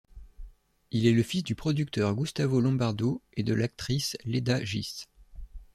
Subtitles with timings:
[0.89, 5.05] Il est le fils du producteur Gustavo Lombardo et de l'actrice Leda Gys.